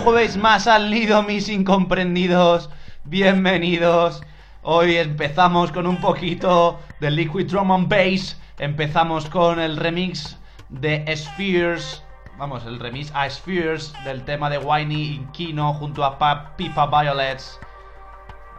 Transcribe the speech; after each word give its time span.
Jueves 0.00 0.36
más 0.36 0.66
al 0.66 0.90
nido, 0.90 1.22
mis 1.22 1.48
incomprendidos. 1.48 2.70
Bienvenidos. 3.04 4.22
Hoy 4.62 4.96
empezamos 4.96 5.72
con 5.72 5.86
un 5.86 5.98
poquito 6.00 6.80
de 7.00 7.10
Liquid 7.10 7.50
Drum 7.50 7.70
and 7.70 7.88
Bass. 7.88 8.40
Empezamos 8.58 9.28
con 9.28 9.60
el 9.60 9.76
remix 9.76 10.38
de 10.70 11.04
Spheres. 11.14 12.02
Vamos, 12.38 12.64
el 12.64 12.78
remix 12.78 13.12
a 13.14 13.28
Spheres 13.28 13.92
del 14.04 14.24
tema 14.24 14.48
de 14.48 14.58
Winey 14.58 15.02
y 15.02 15.26
Kino 15.32 15.74
junto 15.74 16.02
a 16.02 16.56
Pipa 16.56 16.86
Violets. 16.86 17.60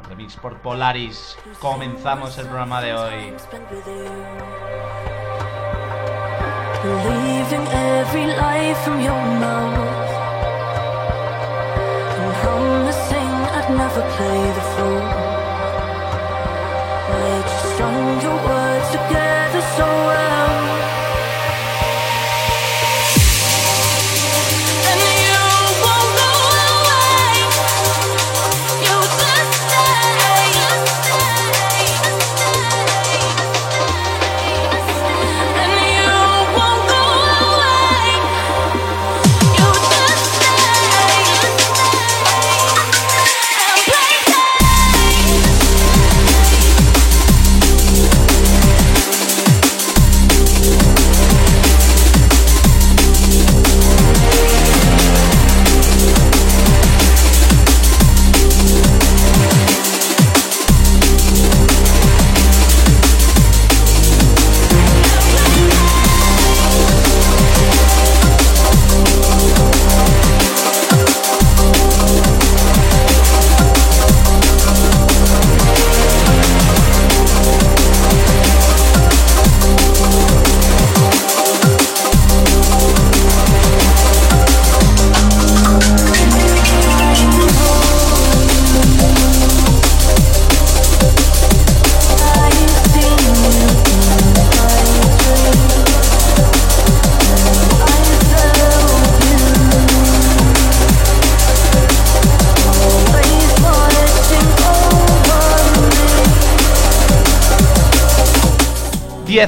El 0.04 0.10
remix 0.10 0.36
por 0.36 0.62
Polaris. 0.62 1.38
Comenzamos 1.60 2.38
el 2.38 2.46
programa 2.46 2.82
de 2.82 2.94
hoy. 2.94 3.34
So 19.78 20.21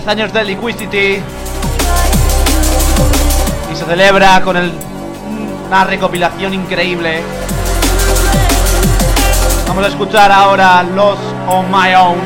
años 0.08 0.34
de 0.34 0.44
Liquidity. 0.44 1.22
Y 3.72 3.76
se 3.76 3.86
celebra 3.86 4.42
con 4.42 4.58
el, 4.58 4.72
una 5.68 5.84
recopilación 5.84 6.54
increíble. 6.56 7.22
Vamos 9.68 9.86
a 9.86 9.88
escuchar 9.90 10.32
ahora 10.32 10.82
Los 10.82 11.20
On 11.48 11.70
My 11.70 11.94
Own. 11.94 12.18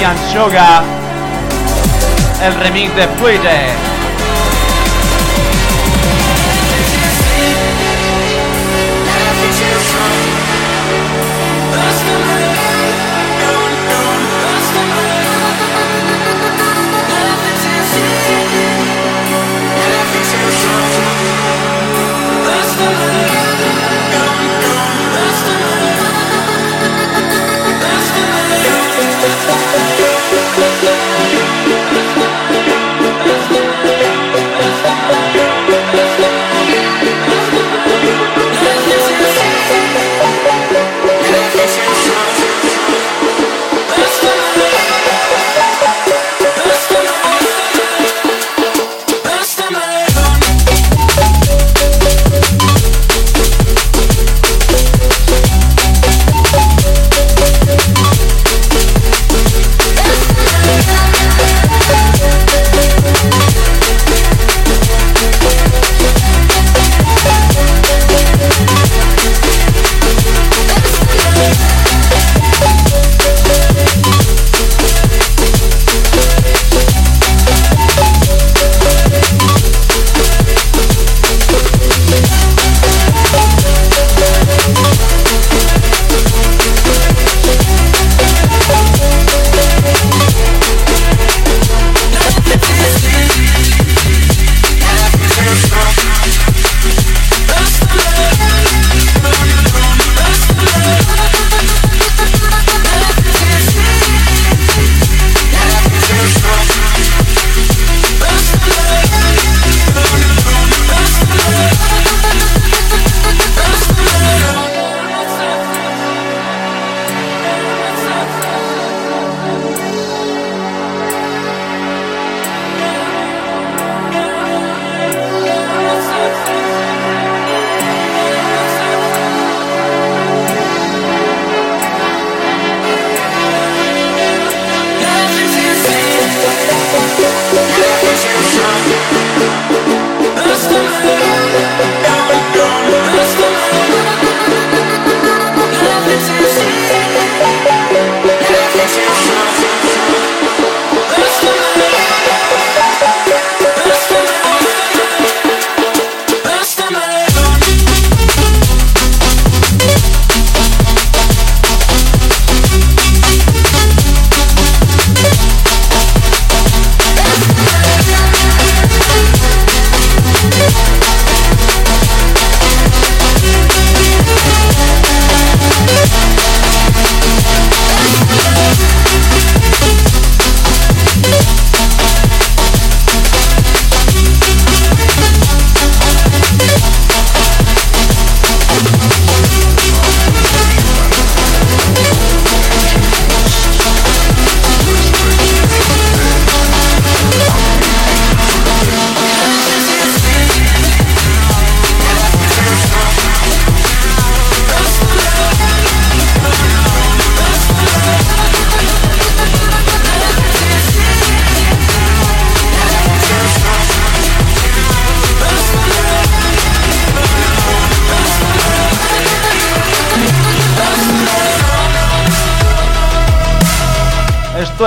Ian 0.00 0.16
Sugar. 0.32 0.82
El 2.42 2.54
remix 2.54 2.96
de 2.96 3.06
Fluide. 3.08 3.93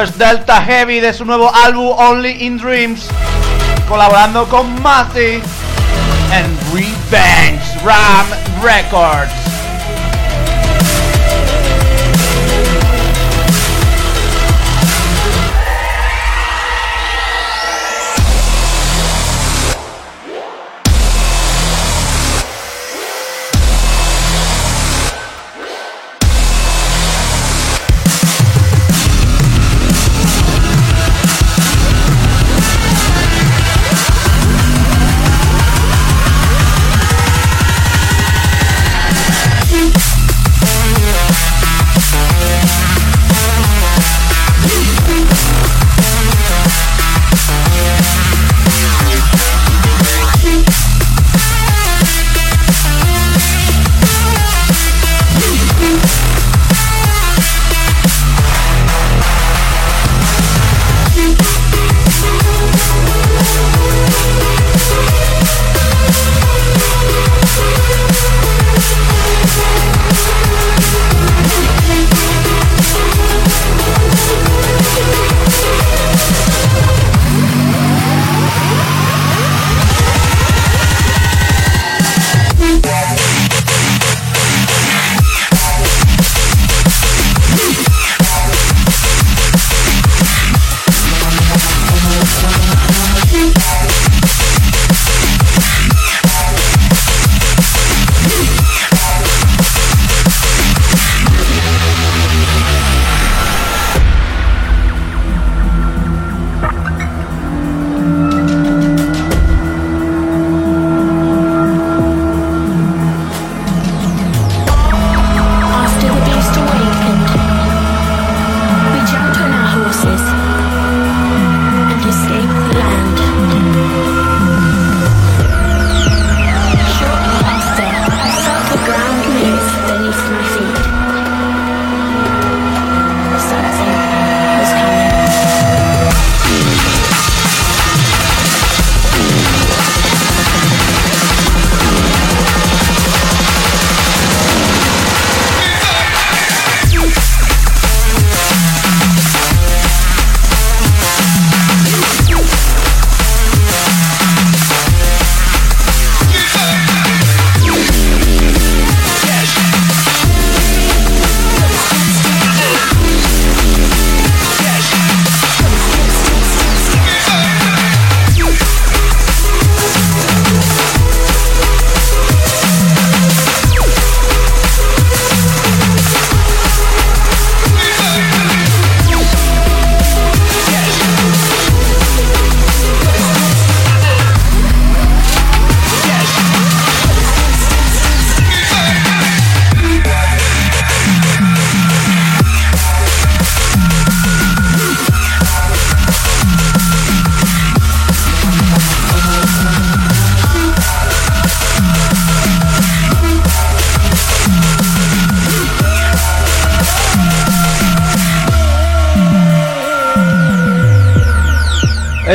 Delta 0.05 0.61
Heavy 0.61 0.99
de 0.99 1.11
su 1.11 1.25
nuevo 1.25 1.51
álbum 1.51 1.91
Only 1.97 2.45
in 2.45 2.59
Dreams, 2.59 3.07
colaborando 3.89 4.47
con 4.47 4.79
Matty 4.83 5.41
en 6.31 6.57
Revenge 6.71 7.63
Ram 7.83 8.27
Records. 8.61 9.46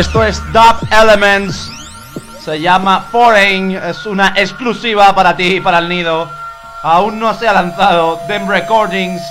Esto 0.02 0.25
es 0.25 0.42
Dub 0.52 0.88
Elements. 0.90 1.71
Se 2.44 2.61
llama 2.61 3.06
Foreign. 3.12 3.71
Es 3.71 4.04
una 4.04 4.35
exclusiva 4.37 5.14
para 5.14 5.37
ti 5.37 5.44
y 5.44 5.61
para 5.61 5.78
el 5.78 5.88
nido. 5.88 6.28
Aún 6.82 7.21
no 7.21 7.32
se 7.38 7.47
ha 7.47 7.52
lanzado. 7.52 8.18
Them 8.26 8.49
Recordings. 8.49 9.23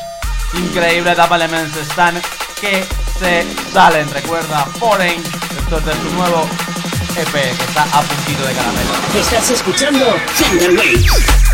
Increíble 0.53 1.13
Dub 1.13 1.33
Elements. 1.33 1.75
Están 1.75 2.21
que 2.61 2.85
se 3.19 3.45
salen. 3.73 4.09
Recuerda, 4.13 4.65
Foreign. 4.79 5.21
Esto 5.59 5.77
es 5.79 5.85
de 5.85 5.91
su 5.91 6.15
nuevo 6.15 6.47
EP 7.17 7.33
que 7.33 7.63
está 7.65 7.83
a 7.83 8.01
puntito 8.01 8.47
de 8.47 8.53
caramelo. 8.53 8.91
Estás 9.13 9.49
escuchando 9.51 10.05
Thunder 10.37 10.71
Waves. 10.71 11.50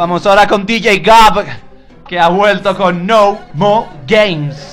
Vamos 0.00 0.24
ahora 0.26 0.46
con 0.46 0.64
DJ 0.64 1.00
Gab, 1.00 1.44
que 2.08 2.18
ha 2.18 2.28
vuelto 2.28 2.74
con 2.74 3.06
No 3.06 3.38
More 3.52 3.86
Games. 4.06 4.69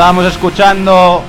Estábamos 0.00 0.24
escuchando 0.24 1.22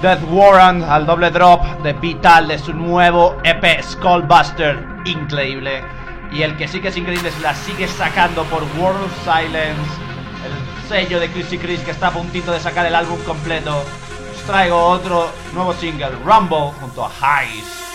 Death 0.00 0.22
Warrant 0.30 0.84
al 0.84 1.04
doble 1.04 1.30
drop 1.30 1.62
de 1.82 1.92
Vital 1.92 2.48
de 2.48 2.58
su 2.58 2.72
nuevo 2.72 3.36
EP 3.44 3.82
Skullbuster. 3.82 4.82
Increíble. 5.04 5.84
Y 6.32 6.40
el 6.40 6.56
que 6.56 6.66
sí 6.66 6.80
que 6.80 6.88
es 6.88 6.96
increíble 6.96 7.28
es 7.28 7.38
la 7.42 7.54
sigue 7.54 7.86
sacando 7.86 8.44
por 8.44 8.62
World 8.78 9.12
Silence, 9.22 9.90
el 10.46 10.88
sello 10.88 11.20
de 11.20 11.30
Chrissy 11.30 11.58
Chris 11.58 11.80
que 11.80 11.90
está 11.90 12.08
a 12.08 12.12
puntito 12.12 12.52
de 12.52 12.60
sacar 12.60 12.86
el 12.86 12.94
álbum 12.94 13.18
completo. 13.26 13.84
Os 14.34 14.42
traigo 14.46 14.82
otro 14.82 15.30
nuevo 15.52 15.74
single, 15.74 16.12
Rumble, 16.24 16.72
junto 16.80 17.04
a 17.04 17.10
Highs. 17.10 17.85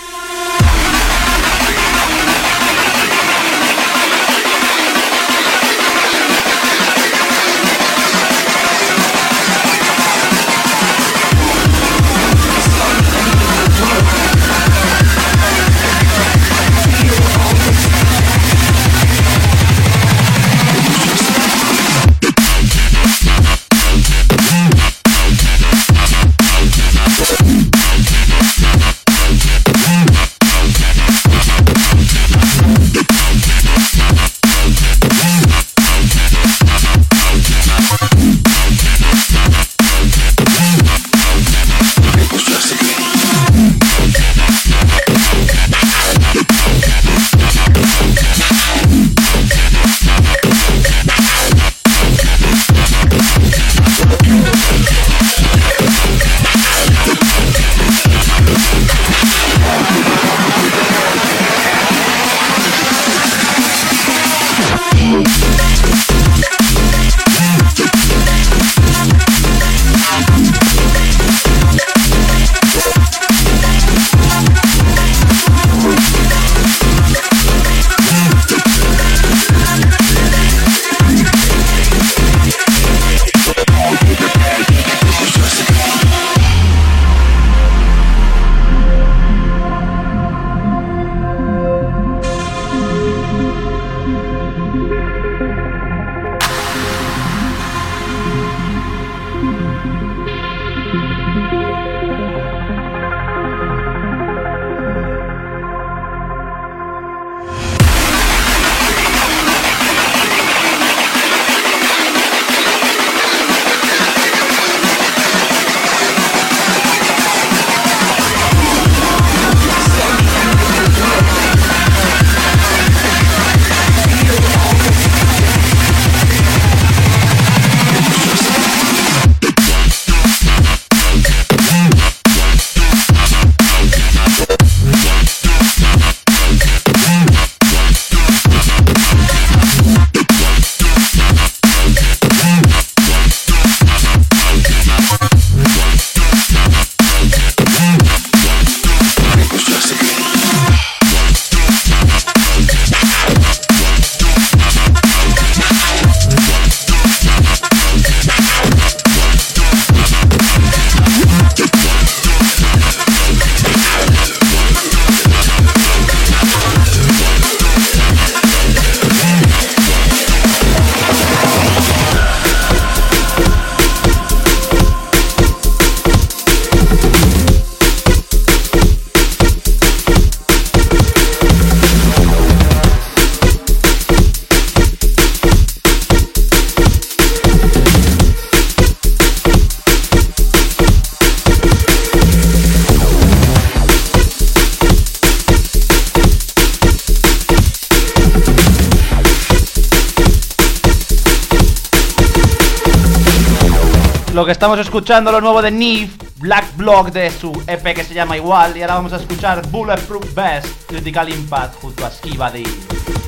Estamos 204.61 204.77
escuchando, 204.77 205.31
lo 205.31 205.41
nuevo 205.41 205.59
de 205.59 205.71
Neve, 205.71 206.11
Black 206.37 206.77
Block 206.77 207.11
de 207.11 207.31
su 207.31 207.51
EP 207.65 207.95
que 207.95 208.03
se 208.03 208.13
llama 208.13 208.37
igual. 208.37 208.77
Y 208.77 208.83
ahora 208.83 208.93
vamos 208.93 209.11
a 209.11 209.15
escuchar 209.15 209.67
Bulletproof 209.69 210.35
Best, 210.35 210.85
Critical 210.85 211.29
Impact 211.29 211.81
junto 211.81 212.05
a 212.05 212.11
Skibadi. 212.11 212.63
Kings 212.63 213.20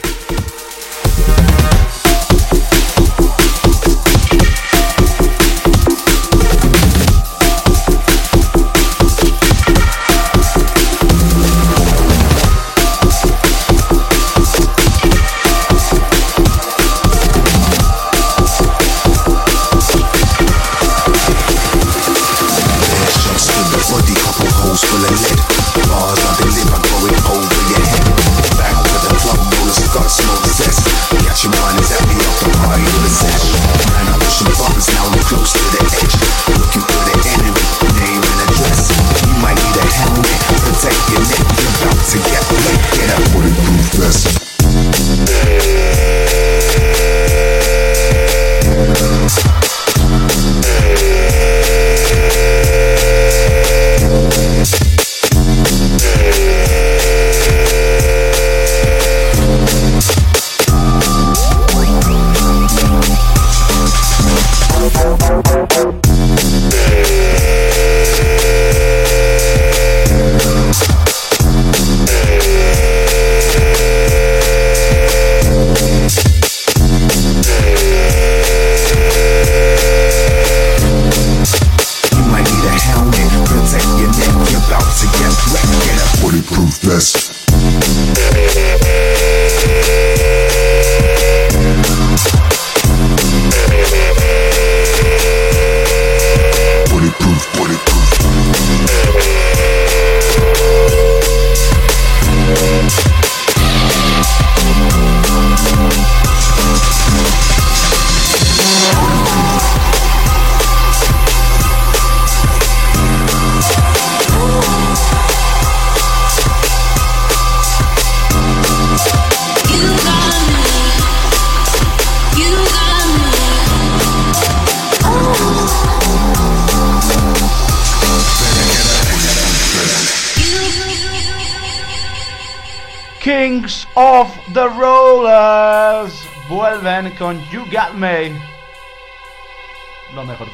business. 44.04 44.42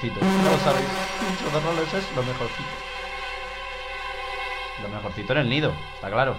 Mejorcito, 0.01 0.25
no 0.25 0.51
lo 0.51 0.57
sabéis. 0.59 0.87
Kings 1.19 1.41
of 1.45 1.53
the 1.53 1.59
Rollers 1.59 1.93
es 1.93 2.15
lo 2.15 2.23
mejorcito. 2.23 2.69
Lo 4.81 4.89
mejorcito 4.89 5.33
en 5.33 5.39
el 5.39 5.49
nido, 5.49 5.73
está 5.95 6.09
claro. 6.09 6.37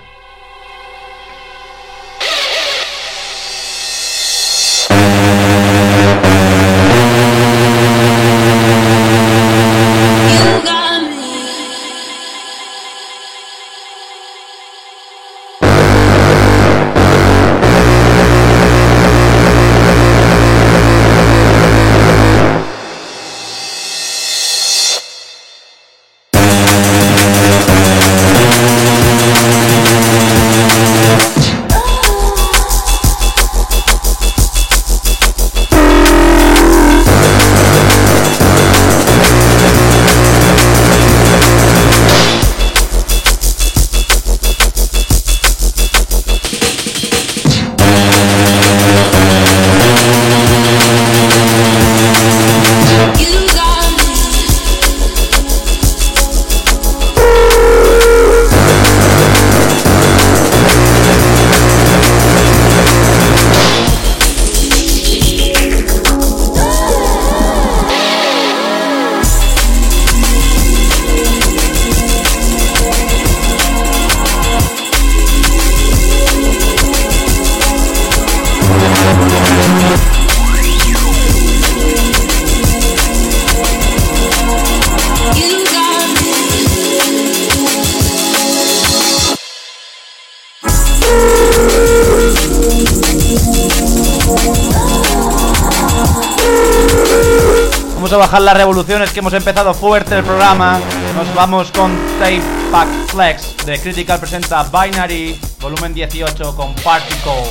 Bajar 98.20 98.42
las 98.42 98.54
revoluciones 98.54 99.10
que 99.12 99.20
hemos 99.20 99.32
empezado 99.32 99.72
fuerte 99.72 100.14
el 100.14 100.22
programa. 100.22 100.78
Nos 101.16 101.34
vamos 101.34 101.72
con 101.72 101.90
Tape 102.18 102.42
Pack 102.70 102.88
Flex 103.08 103.56
de 103.64 103.80
Critical 103.80 104.20
presenta 104.20 104.62
Binary, 104.64 105.40
volumen 105.58 105.94
18 105.94 106.54
con 106.54 106.74
Particle. 106.74 107.44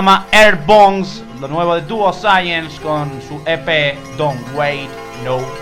Llama 0.00 0.28
Airbones, 0.32 1.22
lo 1.42 1.48
nuevo 1.48 1.74
de 1.74 1.82
Duo 1.82 2.10
Science 2.10 2.80
con 2.80 3.20
su 3.20 3.38
EP 3.44 3.98
Don't 4.16 4.40
Wait 4.56 4.88
No 5.26 5.59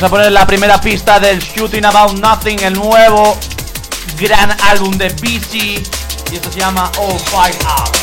Vamos 0.00 0.12
a 0.12 0.16
poner 0.16 0.32
la 0.32 0.46
primera 0.46 0.80
pista 0.80 1.20
del 1.20 1.40
Shooting 1.40 1.84
About 1.84 2.12
Nothing, 2.12 2.60
el 2.62 2.72
nuevo 2.72 3.36
gran 4.18 4.50
álbum 4.62 4.96
de 4.96 5.10
BC. 5.10 5.56
Y 6.32 6.36
esto 6.36 6.50
se 6.50 6.58
llama 6.58 6.90
All 6.96 7.18
Fight 7.18 7.62
Out. 7.66 8.00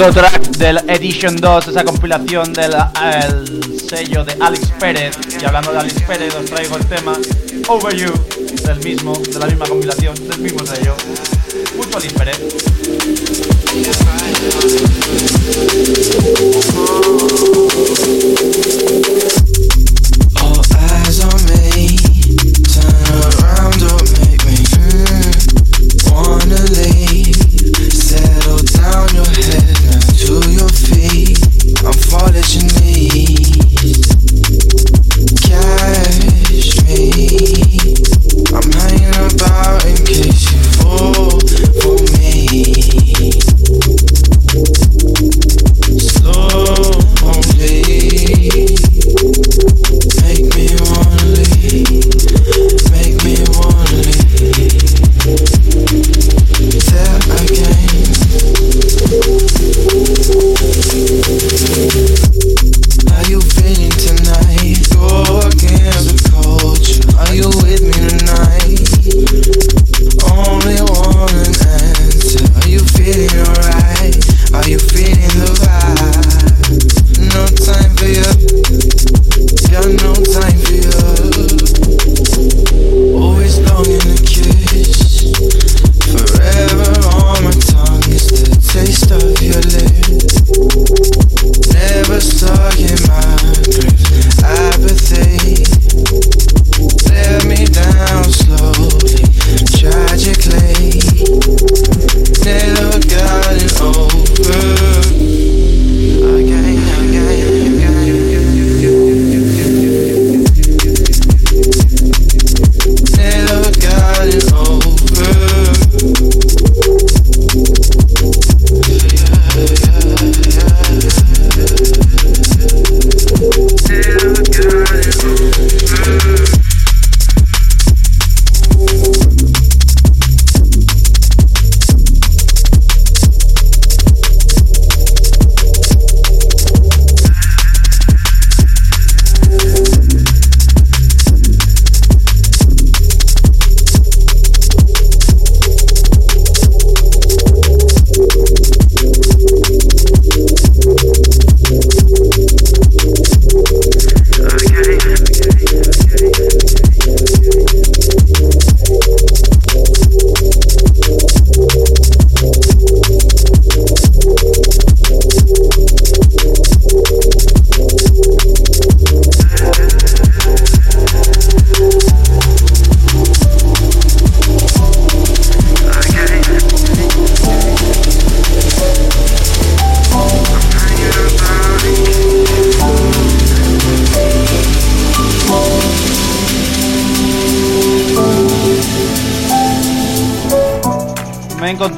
Otro 0.00 0.12
track 0.12 0.50
del 0.58 0.78
Edition 0.88 1.34
2, 1.34 1.66
esa 1.66 1.82
compilación 1.82 2.52
del 2.52 2.72
el 3.02 3.80
sello 3.80 4.24
de 4.24 4.36
Alex 4.40 4.68
Pérez. 4.78 5.18
Y 5.42 5.44
hablando 5.44 5.72
de 5.72 5.78
Alex 5.80 6.02
Pérez, 6.02 6.32
os 6.36 6.44
traigo 6.44 6.76
el 6.76 6.86
tema 6.86 7.14
Over 7.66 7.96
You, 7.96 8.12
del 8.64 8.78
mismo, 8.84 9.12
de 9.14 9.38
la 9.40 9.46
misma 9.46 9.66
compilación, 9.66 10.14
del 10.28 10.38
mismo 10.38 10.64
sello. 10.64 10.94
Mucho 11.76 11.98
Alex 11.98 12.12
Pérez. 12.12 12.38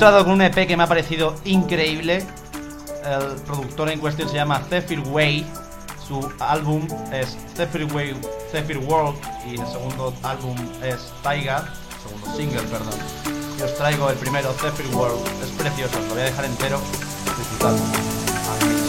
Encontrado 0.00 0.24
con 0.24 0.32
un 0.32 0.40
EP 0.40 0.66
que 0.66 0.78
me 0.78 0.84
ha 0.84 0.86
parecido 0.86 1.34
increíble. 1.44 2.24
El 3.04 3.36
productor 3.42 3.90
en 3.90 4.00
cuestión 4.00 4.30
se 4.30 4.34
llama 4.34 4.62
Zephyr 4.70 5.00
Way. 5.00 5.46
Su 6.08 6.26
álbum 6.38 6.88
es 7.12 7.36
Zephyr 7.54 7.84
Way, 7.92 8.16
Zephyr 8.50 8.78
World 8.78 9.18
y 9.46 9.60
el 9.60 9.66
segundo 9.66 10.14
álbum 10.22 10.56
es 10.82 11.12
Taiga, 11.22 11.68
segundo 12.02 12.34
single, 12.34 12.62
perdón. 12.62 12.98
Y 13.58 13.62
os 13.62 13.76
traigo 13.76 14.08
el 14.08 14.16
primero, 14.16 14.50
Zephyr 14.54 14.86
World. 14.96 15.20
Es 15.42 15.50
precioso, 15.50 15.98
os 15.98 16.04
lo 16.06 16.14
voy 16.14 16.22
a 16.22 16.24
dejar 16.24 16.46
entero. 16.46 16.80
Disfrutadlo. 17.36 18.79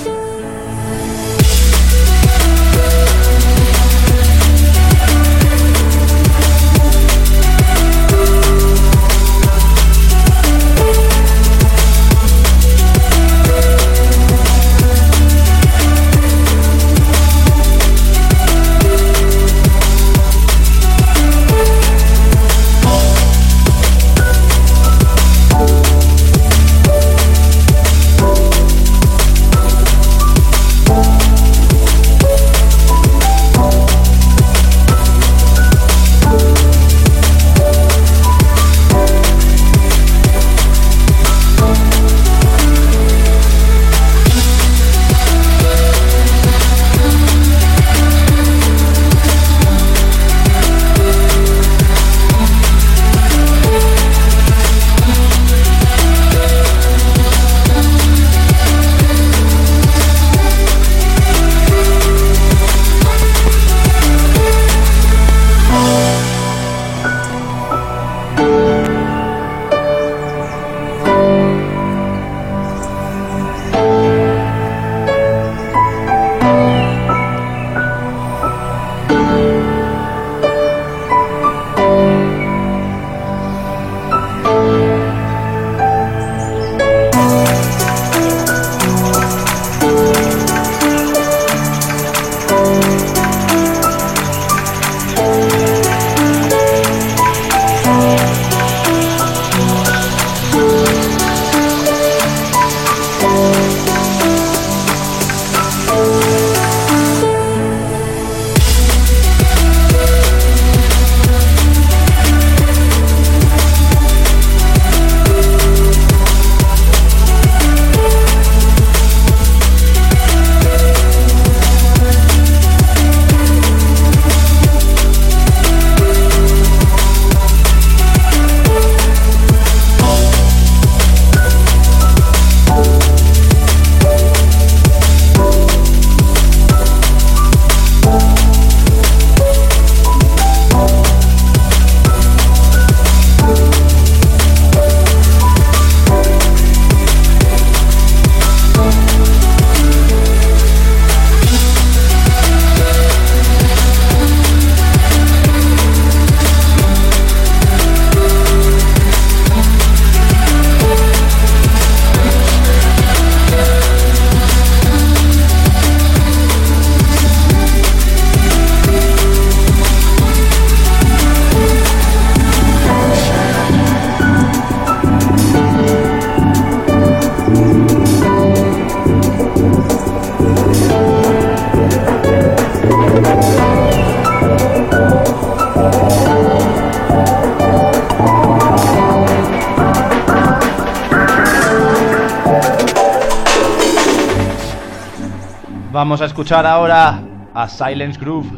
Vamos 196.22 196.34
a 196.34 196.36
escuchar 196.36 196.68
ahora 196.68 197.20
a 197.56 197.68
Silence 197.68 198.20
Groove, 198.20 198.52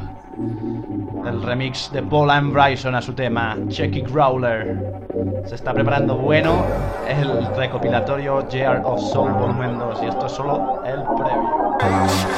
el 1.26 1.42
remix 1.44 1.90
de 1.94 2.04
Paul 2.04 2.30
and 2.30 2.52
Bryson 2.52 2.94
a 2.94 3.02
su 3.02 3.14
tema 3.14 3.56
Checky 3.70 4.02
Growler. 4.02 5.02
Se 5.46 5.56
está 5.56 5.74
preparando 5.74 6.18
bueno 6.18 6.66
el 7.08 7.56
recopilatorio 7.56 8.46
Jar 8.52 8.82
of 8.84 9.00
Soul 9.00 9.32
Volumen 9.32 9.80
2 9.80 10.00
y 10.04 10.06
esto 10.08 10.26
es 10.26 10.32
solo 10.34 10.84
el 10.86 11.04
previo. 11.04 12.33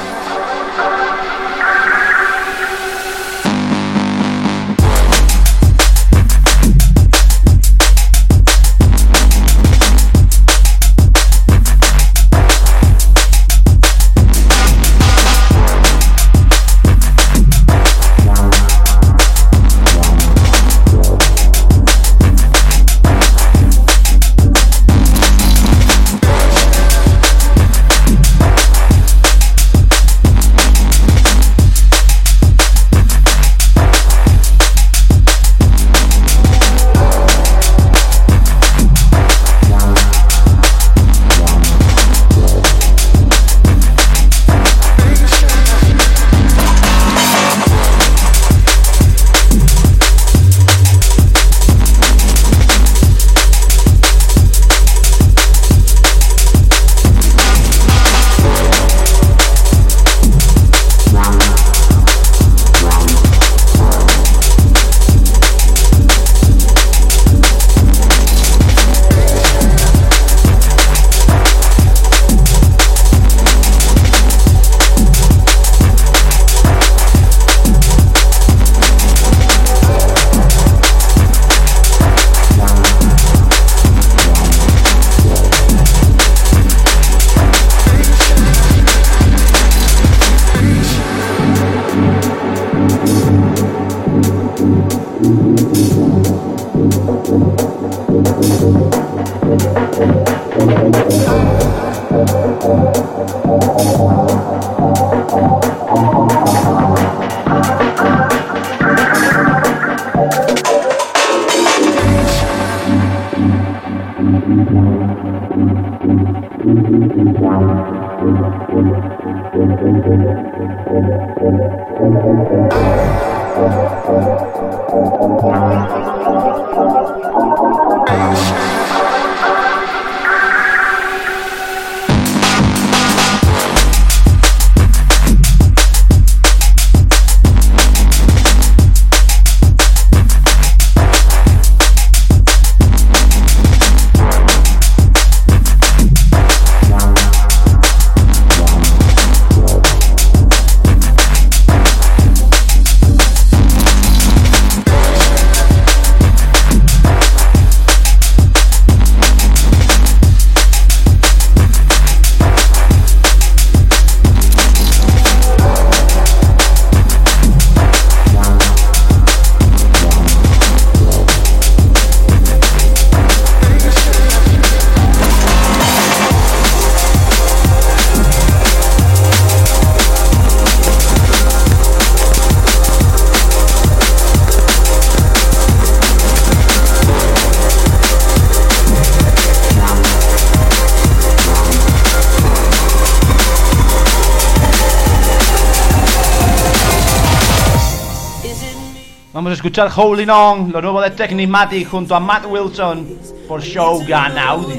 Escuchar 199.66 199.90
Holding 199.90 200.30
On, 200.30 200.70
lo 200.70 200.80
nuevo 200.80 201.00
de 201.00 201.10
Technimatic 201.10 201.88
junto 201.90 202.14
a 202.14 202.20
Matt 202.20 202.46
Wilson 202.46 203.18
por 203.48 203.60
Showgun 203.60 204.38
Audio. 204.38 204.76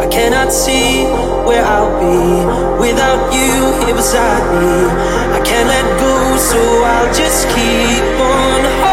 I 0.00 0.08
cannot 0.10 0.52
see 0.52 1.04
where 1.46 1.64
I'll 1.64 2.00
be 2.00 2.80
without 2.80 3.32
you 3.32 3.86
here 3.86 3.94
beside 3.94 4.42
me. 4.60 4.90
I 5.32 5.40
can't 5.44 5.68
let 5.68 6.00
go, 6.00 6.36
so 6.36 6.58
I'll 6.84 7.14
just 7.14 7.46
keep 7.50 8.02
on 8.18 8.85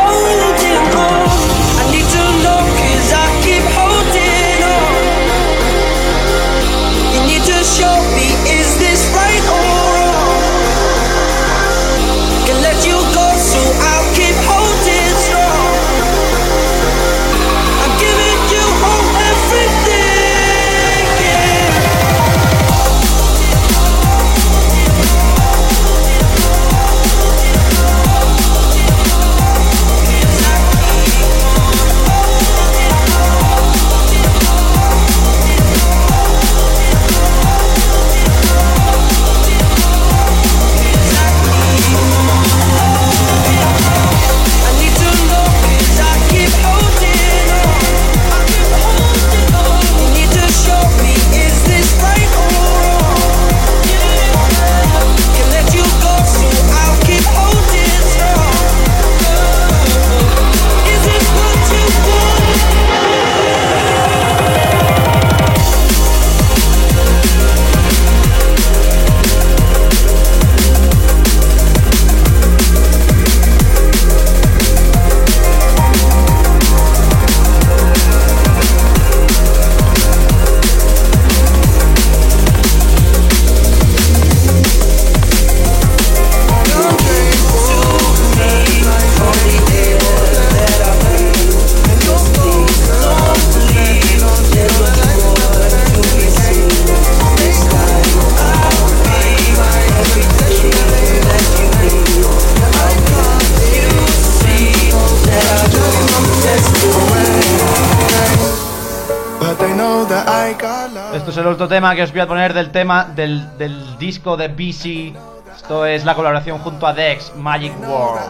que 111.91 112.03
os 112.03 112.11
voy 112.11 112.21
a 112.21 112.27
poner 112.27 112.53
del 112.53 112.71
tema 112.71 113.03
del, 113.03 113.57
del 113.57 113.97
disco 113.97 114.37
de 114.37 114.47
BC. 114.47 115.13
Esto 115.55 115.85
es 115.85 116.05
la 116.05 116.15
colaboración 116.15 116.59
junto 116.59 116.87
a 116.87 116.93
Dex, 116.93 117.35
Magic 117.35 117.73
World. 117.81 118.21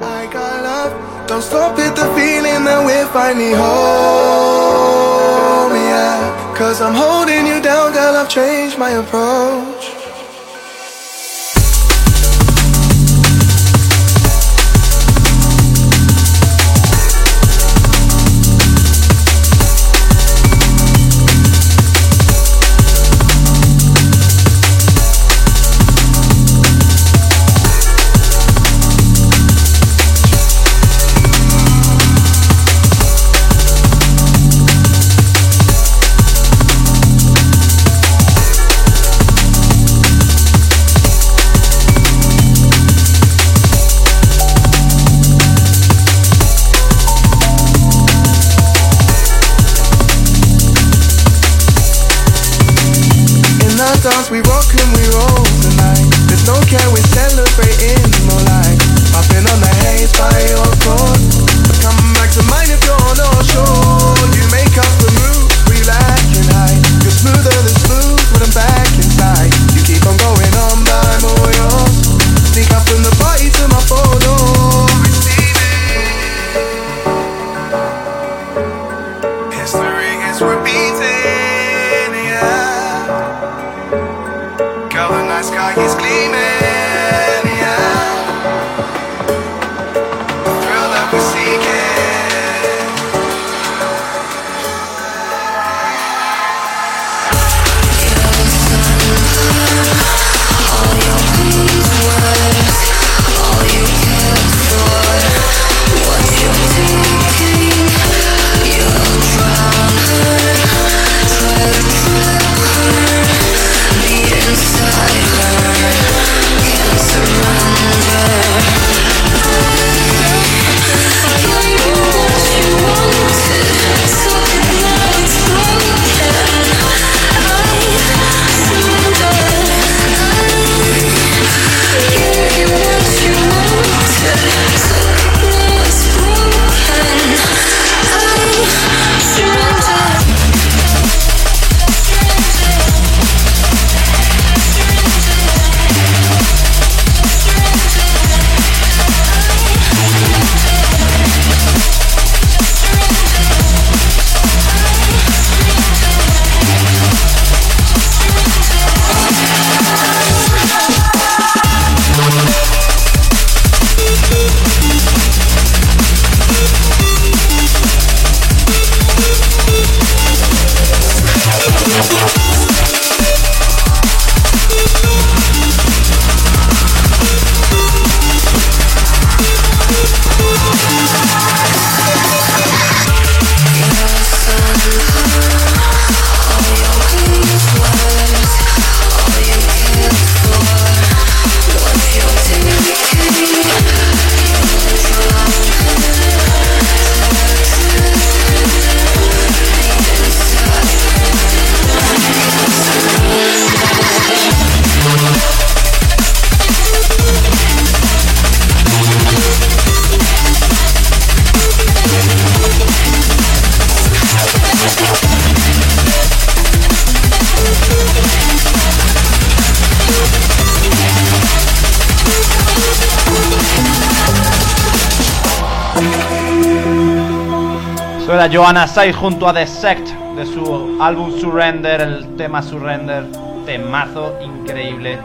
Eso 228.24 228.34
era 228.34 228.48
Joanna 228.50 228.88
Side 228.88 229.12
junto 229.12 229.50
a 229.50 229.54
The 229.54 229.68
Sect 229.68 230.08
de 230.38 230.46
su 230.46 230.98
álbum 231.02 231.38
Surrender, 231.42 232.00
el 232.00 232.38
tema 232.38 232.62
Surrender, 232.62 233.26
temazo 233.66 234.40
increíble. 234.42 235.20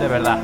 De 0.00 0.08
verdad, 0.08 0.38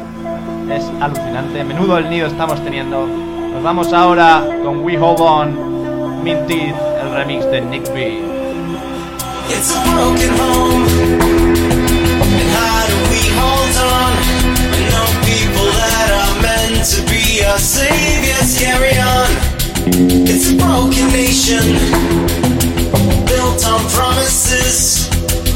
es 0.71 0.85
alucinante. 1.01 1.64
Menudo 1.64 1.97
el 1.97 2.11
nido 2.11 2.27
estamos 2.27 2.62
teniendo. 2.62 3.07
Nos 3.07 3.62
vamos 3.62 3.95
ahora 3.95 4.45
con 4.62 4.85
We 4.85 4.99
Hold 4.99 5.21
On, 5.23 6.23
Minty, 6.23 6.75
el 7.01 7.14
remix 7.14 7.47
de 7.47 7.62
Nick 7.62 7.91
B. 7.95 8.21
It's 9.49 9.75
a 9.75 9.83
broken 9.91 10.29
home. 10.39 10.85
And 12.21 12.51
how 12.53 12.87
do 12.87 12.95
we 13.09 13.25
hold 13.41 13.75
on 13.89 14.12
no 14.91 15.07
people 15.25 15.73
that 15.73 16.11
are 16.12 16.43
meant 16.43 16.85
to 16.91 17.01
be 17.11 17.43
our 17.47 17.59
saviors 17.59 18.59
carry 18.61 18.99
on? 18.99 19.58
It's 19.91 20.51
a 20.51 20.57
broken 20.57 21.09
nation 21.12 21.64
built 23.24 23.64
on 23.66 23.80
promises 23.91 25.09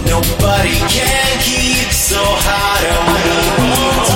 nobody 0.06 0.78
can 0.88 1.38
keep. 1.40 1.92
So 1.92 2.16
how 2.16 2.80
do 2.80 2.92
we 3.12 4.11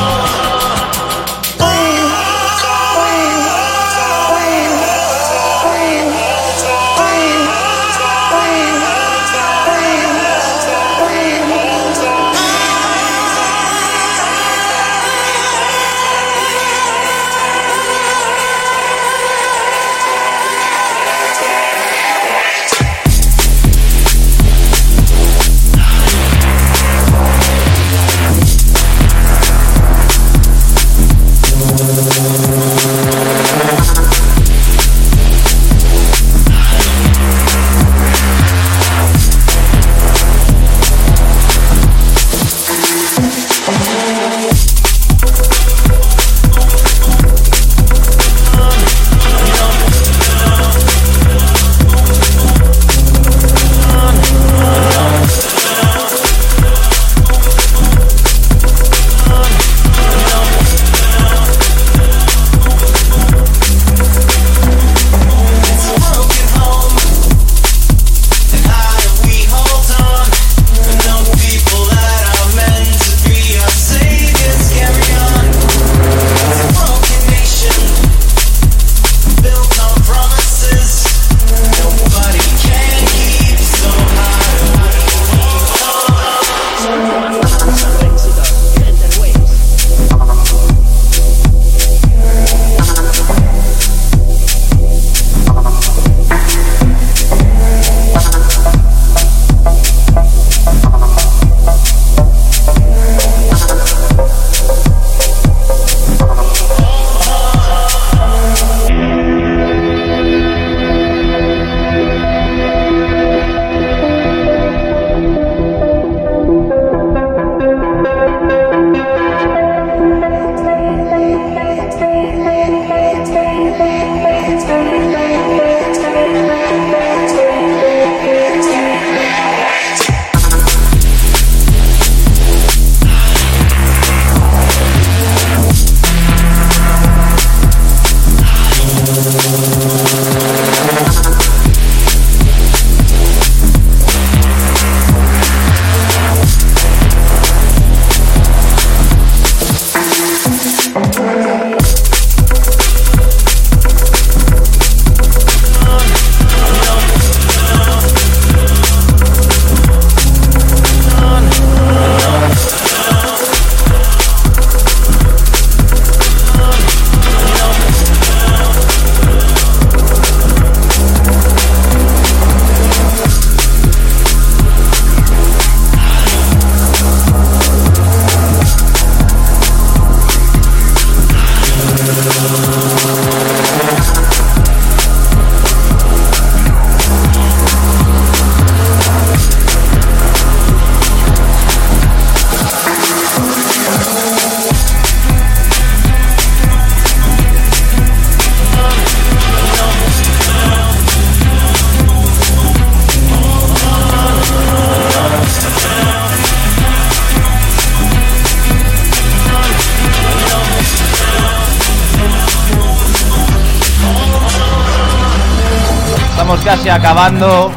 acabando. 216.97 217.71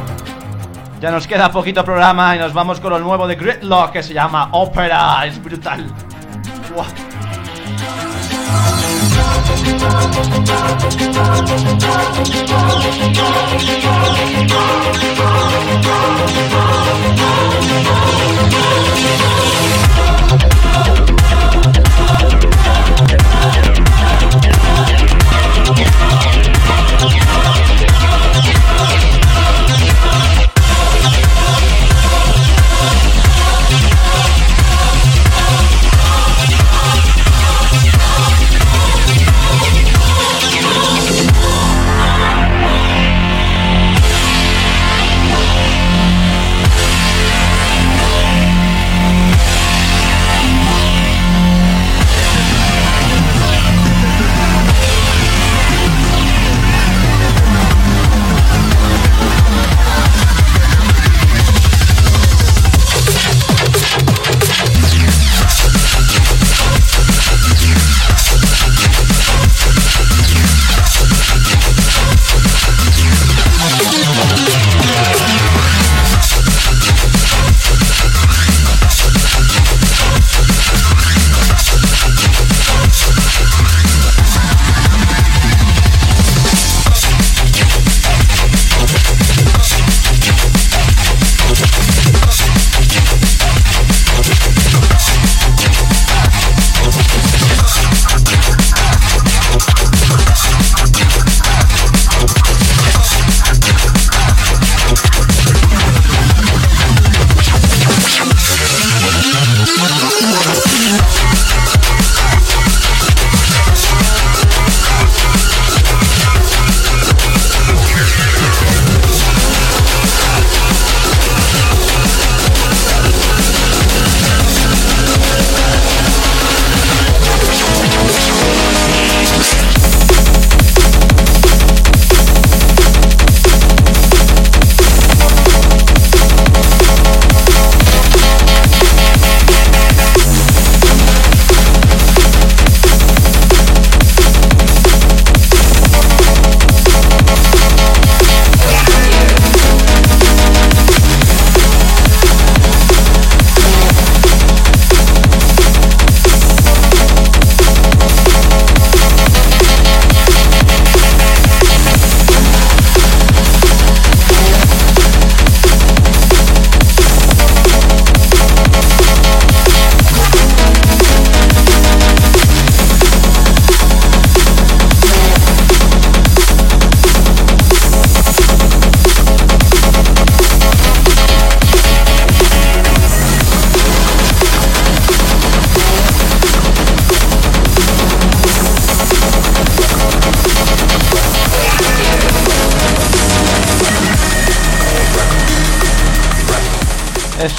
Ya 1.02 1.12
nos 1.12 1.28
queda 1.28 1.52
poquito 1.52 1.84
programa 1.84 2.36
y 2.36 2.40
nos 2.40 2.54
vamos 2.54 2.80
con 2.80 2.92
lo 2.92 3.00
nuevo 3.00 3.28
de 3.28 3.36
Gridlock 3.36 3.92
que 3.92 4.04
se 4.04 4.14
llama 4.14 4.50
Opera. 4.54 5.26
Es 5.26 5.42
brutal. 5.44 5.86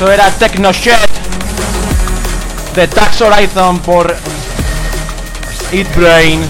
Eso 0.00 0.10
era 0.10 0.30
Technoshed 0.30 0.96
de 2.74 2.88
Tax 2.88 3.20
Horizon 3.20 3.80
por 3.80 4.16
Eat 5.72 5.94
Brain. 5.94 6.40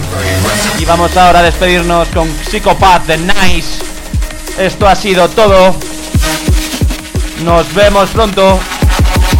Y 0.79 0.85
vamos 0.85 1.17
ahora 1.17 1.39
a 1.39 1.43
despedirnos 1.43 2.07
con 2.13 2.33
Psychopath 2.45 3.07
de 3.07 3.17
Nice. 3.17 3.83
Esto 4.57 4.87
ha 4.87 4.95
sido 4.95 5.27
todo. 5.27 5.75
Nos 7.43 7.73
vemos 7.73 8.09
pronto. 8.11 8.57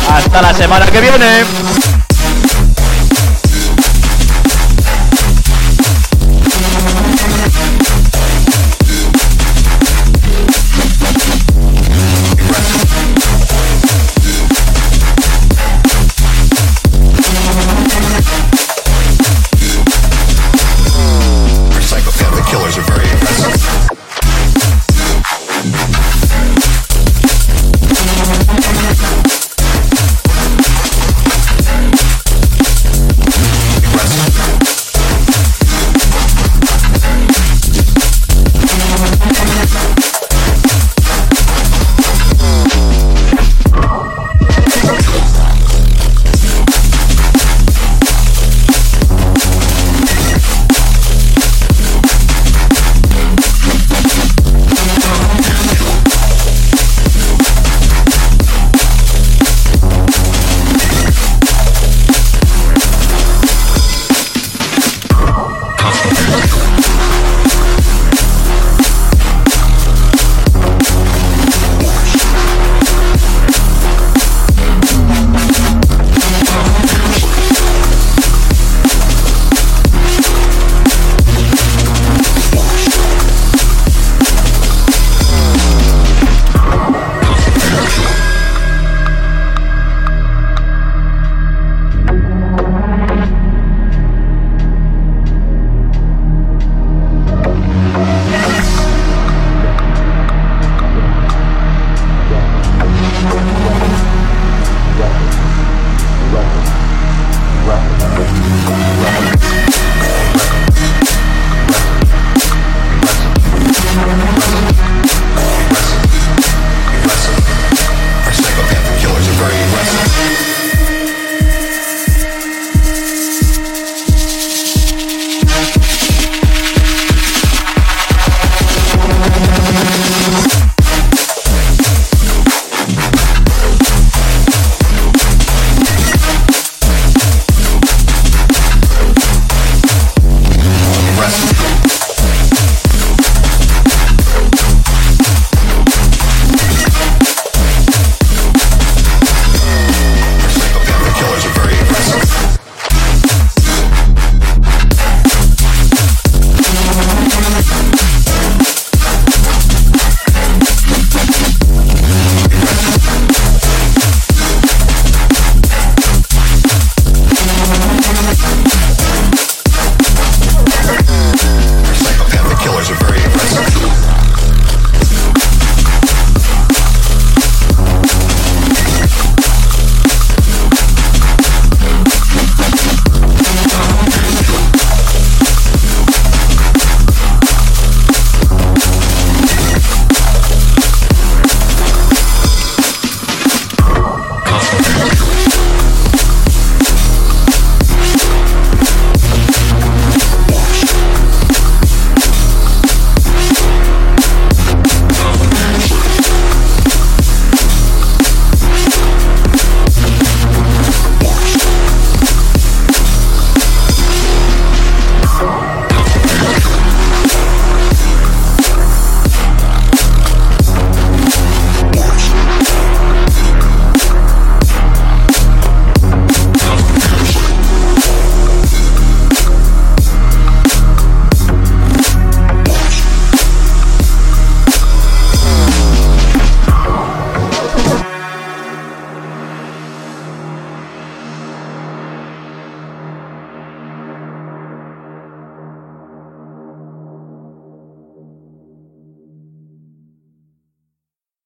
Hasta 0.09 0.41
la 0.41 0.53
semana 0.55 0.88
que 0.88 0.99
viene. 0.99 1.45